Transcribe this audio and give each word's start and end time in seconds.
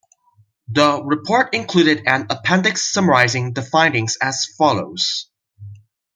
The 0.67 1.03
report 1.03 1.53
included 1.53 2.05
an 2.07 2.25
Appendix 2.31 2.83
summarising 2.91 3.53
the 3.53 3.61
findings 3.61 4.17
as 4.19 4.47
follows. 4.57 5.29